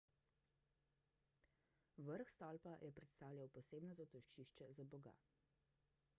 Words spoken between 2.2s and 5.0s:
stolpa je predstavljal posebno zatočišče za